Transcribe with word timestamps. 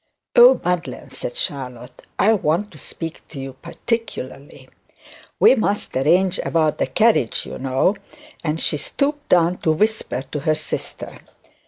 'Oh, 0.35 0.59
Madeline,' 0.65 1.11
said 1.11 1.35
Charlotte, 1.35 2.01
'I 2.17 2.33
want 2.33 2.71
to 2.71 2.79
speak 2.79 3.21
to 3.27 3.39
you 3.39 3.53
particularly; 3.53 4.67
we 5.39 5.53
must 5.53 5.95
arrange 5.95 6.39
about 6.39 6.79
the 6.79 6.87
carriage, 6.87 7.45
you 7.45 7.59
know,' 7.59 7.95
and 8.43 8.59
she 8.59 8.77
stooped 8.77 9.29
down 9.29 9.57
to 9.59 9.71
whisper 9.73 10.23
to 10.31 10.39
her 10.39 10.55
sister. 10.55 11.19